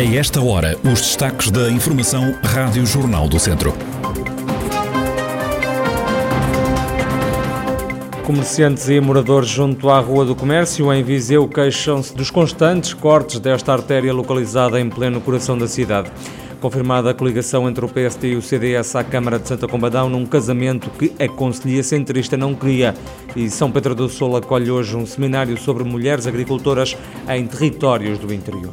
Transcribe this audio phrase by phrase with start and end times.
[0.00, 3.74] A esta hora, os destaques da Informação Rádio Jornal do Centro.
[8.24, 13.74] Comerciantes e moradores junto à Rua do Comércio, em Viseu, queixam-se dos constantes cortes desta
[13.74, 16.10] artéria localizada em pleno coração da cidade.
[16.62, 20.24] Confirmada a coligação entre o PSD e o CDS à Câmara de Santa Combadão num
[20.24, 22.94] casamento que a Conselhia Centrista não queria.
[23.36, 26.96] E São Pedro do Sul acolhe hoje um seminário sobre mulheres agricultoras
[27.28, 28.72] em territórios do interior.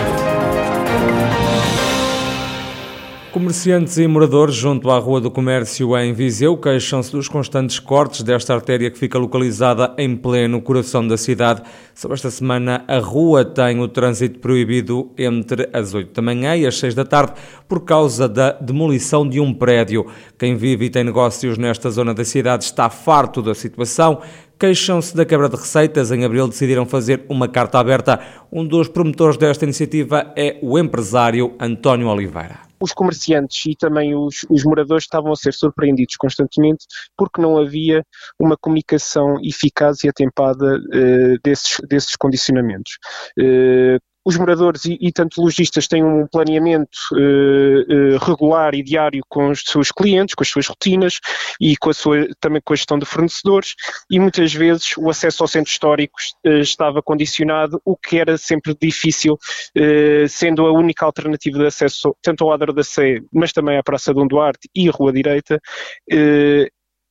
[3.31, 8.53] Comerciantes e moradores junto à Rua do Comércio em Viseu queixam-se dos constantes cortes desta
[8.53, 11.61] artéria que fica localizada em pleno coração da cidade.
[11.95, 16.67] Sobre esta semana, a rua tem o trânsito proibido entre as 8 da manhã e
[16.67, 17.31] as 6 da tarde
[17.69, 20.07] por causa da demolição de um prédio.
[20.37, 24.19] Quem vive e tem negócios nesta zona da cidade está farto da situação
[24.59, 26.11] queixam-se da quebra de receitas.
[26.11, 28.19] Em abril decidiram fazer uma carta aberta.
[28.51, 32.70] Um dos promotores desta iniciativa é o empresário António Oliveira.
[32.81, 38.03] Os comerciantes e também os, os moradores estavam a ser surpreendidos constantemente porque não havia
[38.39, 42.97] uma comunicação eficaz e atempada uh, desses, desses condicionamentos.
[43.37, 49.21] Uh, os moradores e, e tanto lojistas têm um planeamento uh, uh, regular e diário
[49.27, 51.19] com os seus clientes, com as suas rotinas
[51.59, 53.73] e com a sua, também com a gestão de fornecedores
[54.09, 58.75] e muitas vezes o acesso ao centro histórico uh, estava condicionado, o que era sempre
[58.79, 59.37] difícil,
[60.29, 64.13] sendo a única alternativa de acesso tanto ao Adro da Sé, mas também à Praça
[64.13, 65.59] Dom Duarte e a Rua Direita,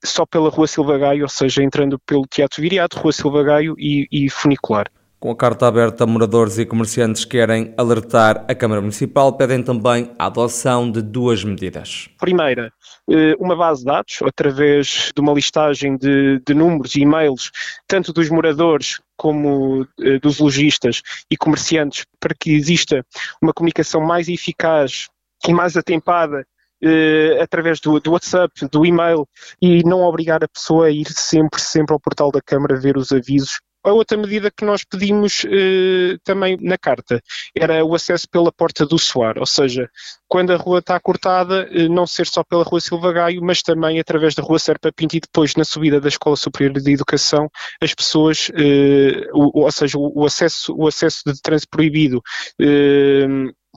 [0.04, 4.06] só pela Rua Silva Gaio, ou seja, entrando pelo Teatro Viriato, Rua Silva Gaio e,
[4.10, 4.90] e funicular.
[5.20, 10.24] Com a carta aberta, moradores e comerciantes querem alertar a Câmara Municipal, pedem também a
[10.24, 12.08] adoção de duas medidas.
[12.18, 12.72] Primeira,
[13.10, 17.50] eh, uma base de dados, através de uma listagem de, de números e e-mails,
[17.86, 23.04] tanto dos moradores como eh, dos lojistas e comerciantes, para que exista
[23.42, 25.08] uma comunicação mais eficaz
[25.46, 26.46] e mais atempada
[26.82, 29.28] Uh, através do, do, WhatsApp, do e-mail
[29.60, 33.12] e não obrigar a pessoa a ir sempre, sempre ao portal da Câmara ver os
[33.12, 37.22] avisos a outra medida que nós pedimos eh, também na carta
[37.56, 39.88] era o acesso pela porta do Soar, ou seja,
[40.28, 43.98] quando a rua está cortada, eh, não ser só pela Rua Silva Gaio, mas também
[43.98, 47.48] através da Rua Serpa Pinto e depois na subida da Escola Superior de Educação,
[47.80, 52.22] as pessoas, eh, o, ou seja, o, o, acesso, o acesso de trânsito proibido
[52.60, 53.26] eh,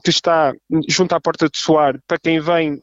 [0.04, 0.52] que está
[0.88, 2.82] junto à porta do Soar, para quem vem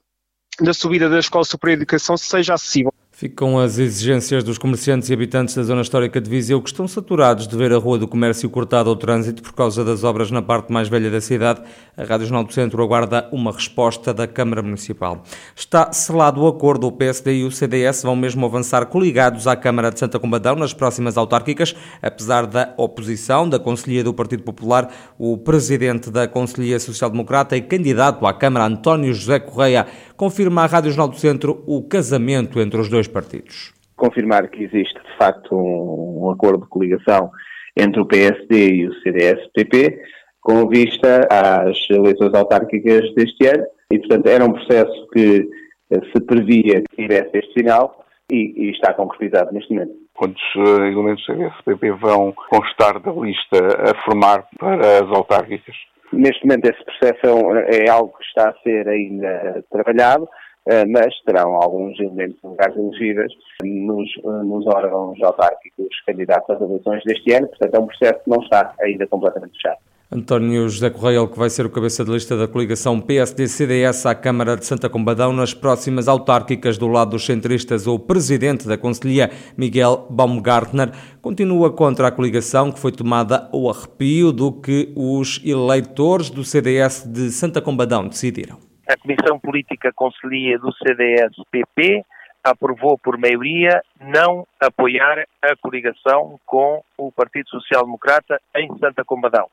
[0.60, 2.94] da subida da Escola Superior de Educação, seja acessível.
[3.22, 7.48] Ficam as exigências dos comerciantes e habitantes da zona histórica de Viseu que estão saturados
[7.48, 10.74] de ver a Rua do Comércio cortada ao trânsito por causa das obras na parte
[10.74, 11.62] mais velha da cidade.
[11.96, 15.22] A Rádio Jornal do Centro aguarda uma resposta da Câmara Municipal.
[15.56, 19.92] Está selado o acordo, o PSD e o CDS vão mesmo avançar coligados à Câmara
[19.92, 25.38] de Santa Combadão nas próximas autárquicas, apesar da oposição da Conselhia do Partido Popular, o
[25.38, 29.86] presidente da Conselhia Social Democrata e candidato à Câmara, António José Correia,
[30.22, 33.74] confirma à Rádio Jornal do Centro o casamento entre os dois partidos.
[33.96, 37.32] Confirmar que existe, de facto, um, um acordo de coligação
[37.76, 40.00] entre o PSD e o CDS-PP,
[40.40, 45.50] com vista às eleições autárquicas deste ano, e, portanto, era um processo que
[45.90, 49.94] eh, se previa que tivesse este final e, e está concretizado neste momento.
[50.14, 53.58] Quantos uh, elementos do CDS-PP vão constar da lista
[53.90, 55.76] a formar para as autárquicas?
[56.14, 60.28] Neste momento esse processo é, é algo que está a ser ainda trabalhado,
[60.68, 63.32] eh, mas terão alguns elementos legais elegíveis
[63.64, 68.30] nos, eh, nos órgãos autárquicos candidatos às eleições deste ano, portanto é um processo que
[68.30, 69.80] não está ainda completamente fechado.
[70.14, 74.58] António José Correia, que vai ser o cabeça de lista da coligação PSD-CDS à Câmara
[74.58, 80.08] de Santa Combadão nas próximas autárquicas do lado dos centristas, o presidente da Conselhia, Miguel
[80.10, 80.92] Baumgartner,
[81.22, 87.06] continua contra a coligação que foi tomada ao arrepio do que os eleitores do CDS
[87.08, 88.58] de Santa Combadão decidiram
[88.92, 92.04] a Comissão Política Conselhia do CDS-PP
[92.44, 99.48] aprovou por maioria não apoiar a coligação com o Partido Social Democrata em Santa Combadão.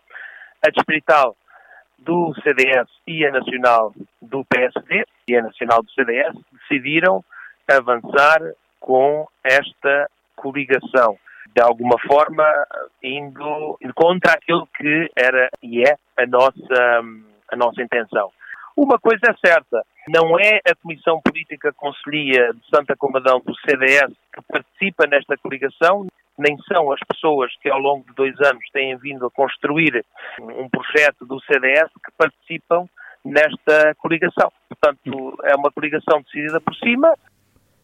[0.65, 1.37] A distrital
[1.99, 7.25] do CDS e a nacional do PSD e a nacional do CDS decidiram
[7.69, 8.41] avançar
[8.81, 11.19] com esta coligação,
[11.55, 12.45] de alguma forma
[13.03, 17.03] indo contra aquilo que era e é a nossa,
[17.51, 18.31] a nossa intenção.
[18.77, 24.13] Uma coisa é certa, não é a Comissão Política Conselhia de Santa Comadão do CDS
[24.33, 26.07] que participa nesta coligação,
[26.39, 30.05] nem são as pessoas que ao longo de dois anos têm vindo a construir
[30.41, 32.87] um projeto do CDS que participam
[33.25, 34.51] nesta coligação.
[34.69, 37.15] Portanto, é uma coligação decidida por cima,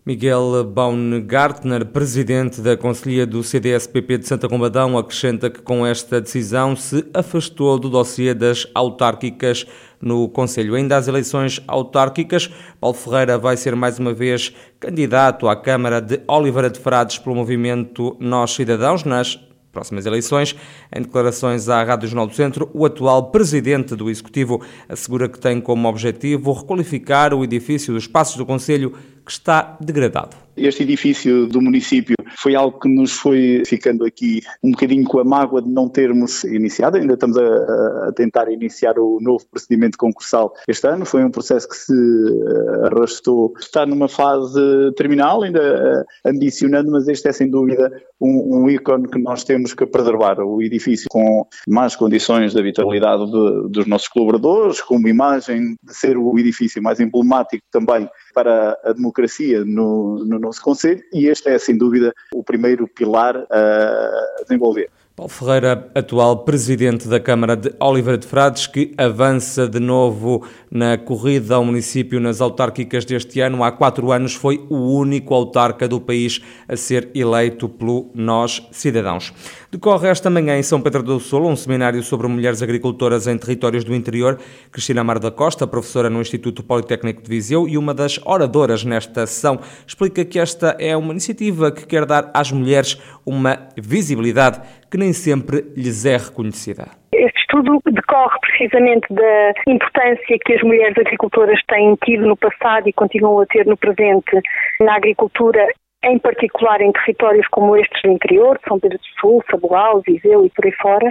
[0.07, 6.77] Miguel Baumgartner, presidente da Conselhia do CDS-PP de Santa Combadão, acrescenta que com esta decisão
[6.77, 9.65] se afastou do dossiê das autárquicas
[9.99, 10.75] no Conselho.
[10.75, 16.21] Ainda às eleições autárquicas, Paulo Ferreira vai ser mais uma vez candidato à Câmara de
[16.29, 19.41] Oliveira de Frades pelo movimento Nós Cidadãos nas
[19.73, 20.55] próximas eleições.
[20.95, 25.63] Em declarações à Rádio Jornal do Centro, o atual presidente do Executivo assegura que tem
[25.63, 30.37] como objetivo requalificar o edifício dos Passos do Conselho que está degradado.
[30.57, 35.25] Este edifício do município foi algo que nos foi ficando aqui um bocadinho com a
[35.25, 36.97] mágoa de não termos iniciado.
[36.97, 41.05] Ainda estamos a, a tentar iniciar o novo procedimento concursal este ano.
[41.05, 43.55] Foi um processo que se eh, arrastou.
[43.59, 44.61] Está numa fase
[44.97, 47.91] terminal, ainda eh, ambicionando, mas este é sem dúvida
[48.21, 50.41] um, um ícone que nós temos que preservar.
[50.41, 55.95] O edifício com mais condições de habitabilidade de, dos nossos colaboradores, com uma imagem de
[55.95, 61.49] ser o edifício mais emblemático também para a democracia no, no nosso Conselho e este
[61.49, 64.91] é, sem dúvida, o primeiro pilar a desenvolver.
[65.17, 70.99] Paulo Ferreira, atual presidente da Câmara de Oliveira de Frades, que avança de novo na
[70.99, 73.63] corrida ao município nas autárquicas deste ano.
[73.63, 79.33] Há quatro anos foi o único autarca do país a ser eleito pelo Nós Cidadãos.
[79.75, 83.83] Decorre esta manhã em São Pedro do Sul um seminário sobre mulheres agricultoras em territórios
[83.83, 84.39] do interior.
[84.71, 89.27] Cristina Mar da Costa, professora no Instituto Politécnico de Viseu e uma das oradoras nesta
[89.27, 94.97] sessão, explica que esta é uma iniciativa que quer dar às mulheres uma visibilidade que
[94.97, 96.87] nem sempre lhes é reconhecida.
[97.13, 102.93] Este estudo decorre precisamente da importância que as mulheres agricultoras têm tido no passado e
[102.93, 104.41] continuam a ter no presente
[104.79, 105.67] na agricultura
[106.05, 110.51] em particular em territórios como estes do interior, São Pedro do Sul, Saboal, Viseu e
[110.51, 111.09] por aí fora.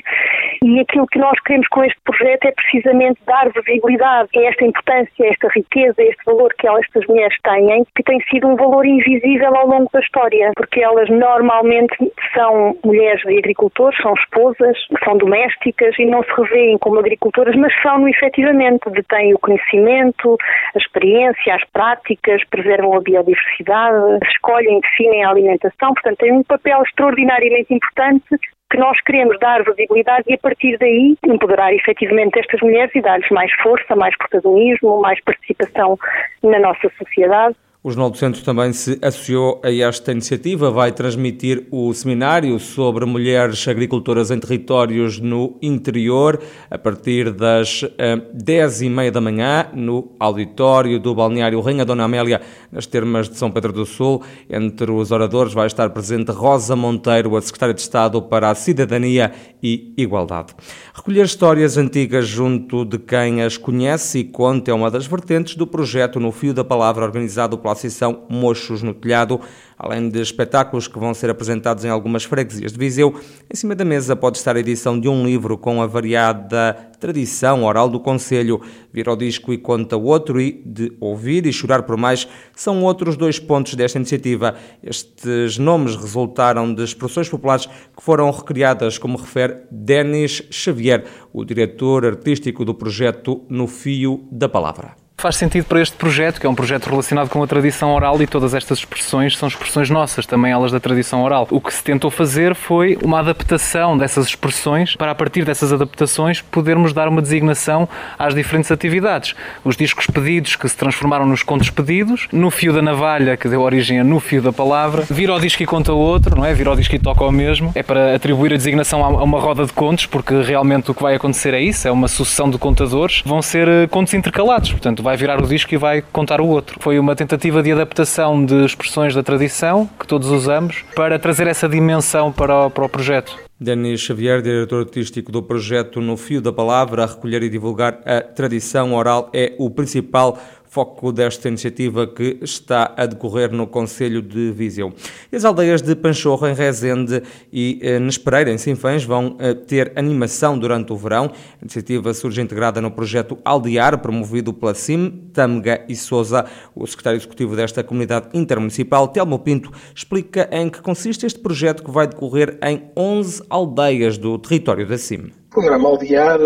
[0.63, 5.25] E aquilo que nós queremos com este projeto é precisamente dar visibilidade a esta importância,
[5.25, 8.85] a esta riqueza, a este valor que estas mulheres têm, que tem sido um valor
[8.85, 11.95] invisível ao longo da história, porque elas normalmente
[12.33, 17.73] são mulheres de agricultores, são esposas, são domésticas e não se revêem como agricultoras, mas
[17.81, 20.37] são efetivamente, detêm o conhecimento,
[20.75, 26.81] a experiência, as práticas, preservam a biodiversidade, escolhem definem a alimentação, portanto, tem um papel
[26.83, 28.37] extraordinariamente importante
[28.69, 33.29] que nós queremos dar visibilidade e, a partir daí, empoderar efetivamente estas mulheres e dar-lhes
[33.29, 35.97] mais força, mais protagonismo, mais participação
[36.41, 37.55] na nossa sociedade.
[37.85, 43.05] O Jornal do Centro também se associou a esta iniciativa, vai transmitir o seminário sobre
[43.05, 46.39] mulheres agricultoras em territórios no interior
[46.71, 52.05] a partir das eh, 10 e meia da manhã no auditório do Balneário Rainha Dona
[52.05, 52.39] Amélia,
[52.71, 54.23] nas termas de São Pedro do Sul.
[54.49, 59.33] Entre os oradores vai estar presente Rosa Monteiro, a Secretária de Estado para a Cidadania
[59.61, 60.55] e Igualdade.
[60.93, 65.67] Recolher histórias antigas junto de quem as conhece e conta é uma das vertentes do
[65.67, 69.39] projeto No Fio da Palavra, organizado pela Associação Mochos no Telhado,
[69.77, 73.13] além de espetáculos que vão ser apresentados em algumas freguesias de Viseu.
[73.51, 77.65] Em cima da mesa pode estar a edição de um livro com a variada tradição
[77.65, 78.61] oral do Conselho.
[78.93, 83.17] Vir ao disco e conta outro e de ouvir e chorar por mais são outros
[83.17, 84.55] dois pontos desta iniciativa.
[84.81, 91.03] Estes nomes resultaram de expressões populares que foram recriadas, como refere Denis Xavier,
[91.33, 96.45] o diretor artístico do projeto No Fio da Palavra faz sentido para este projeto, que
[96.45, 100.25] é um projeto relacionado com a tradição oral e todas estas expressões são expressões nossas,
[100.25, 101.47] também elas da tradição oral.
[101.49, 106.41] O que se tentou fazer foi uma adaptação dessas expressões para, a partir dessas adaptações,
[106.41, 109.35] podermos dar uma designação às diferentes atividades.
[109.63, 113.61] Os discos pedidos, que se transformaram nos contos pedidos, no fio da navalha, que deu
[113.61, 116.53] origem a no fio da palavra, vir ao disco e conta outro, não é?
[116.53, 117.71] Vir ao disco e toca ao mesmo.
[117.75, 121.15] É para atribuir a designação a uma roda de contos, porque realmente o que vai
[121.15, 125.17] acontecer é isso, é uma sucessão de contadores, vão ser eh, contos intercalados, portanto vai
[125.17, 126.77] virar o disco e vai contar o outro.
[126.79, 131.67] Foi uma tentativa de adaptação de expressões da tradição que todos usamos para trazer essa
[131.67, 133.37] dimensão para o, para o projeto.
[133.59, 138.21] Denis Xavier, diretor artístico do projeto No Fio da Palavra, a recolher e divulgar a
[138.21, 140.37] tradição oral é o principal
[140.73, 144.91] foco desta iniciativa que está a decorrer no Conselho de Viseu.
[145.31, 150.57] As aldeias de Panchorro, em Rezende e eh, Nespereira, em Sinfãs, vão eh, ter animação
[150.57, 151.25] durante o verão.
[151.61, 156.43] A iniciativa surge integrada no projeto Aldear, promovido pela CIM, Tâmega e Souza.
[156.73, 161.91] O secretário executivo desta comunidade intermunicipal, Telmo Pinto, explica em que consiste este projeto que
[161.91, 165.42] vai decorrer em 11 aldeias do território da CIM.
[165.53, 166.39] O programa Aldear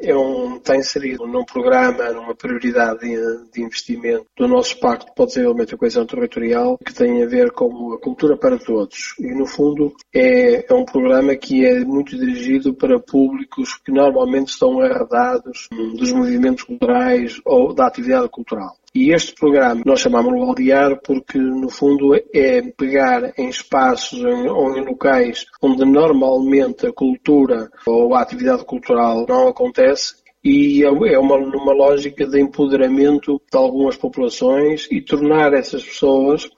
[0.00, 5.24] é um, está inserido num programa, numa prioridade de, de investimento do nosso Pacto para
[5.24, 9.14] o Desenvolvimento e Coesão Territorial, que tem a ver com a Cultura para Todos.
[9.20, 14.52] E, no fundo, é, é um programa que é muito dirigido para públicos que normalmente
[14.52, 15.68] estão arredados
[15.98, 18.74] dos movimentos culturais ou da atividade cultural.
[18.92, 24.76] E este programa nós chamamos o Aldear porque, no fundo, é pegar em espaços ou
[24.76, 31.38] em locais onde normalmente a cultura ou a atividade cultural não acontece e é uma,
[31.38, 36.48] numa lógica de empoderamento de algumas populações e tornar essas pessoas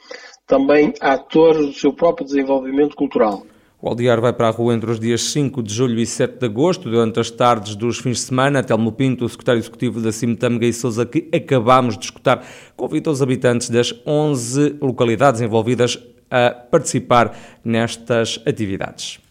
[0.47, 3.45] também atores do seu próprio desenvolvimento cultural.
[3.85, 6.47] O Aldear vai para a rua entre os dias 5 de julho e 7 de
[6.47, 8.63] agosto, durante as tardes dos fins de semana.
[8.63, 12.47] Telmo Pinto, o secretário executivo da Cimtâmega e Sousa, que acabamos de escutar,
[12.77, 15.99] convidou os habitantes das 11 localidades envolvidas
[16.31, 19.22] a participar nestas atividades.